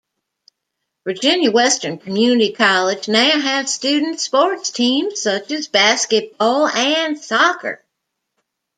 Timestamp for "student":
3.71-4.19